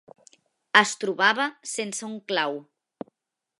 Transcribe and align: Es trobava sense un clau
Es 0.79 0.93
trobava 1.03 1.45
sense 1.73 2.07
un 2.09 2.17
clau 2.33 2.59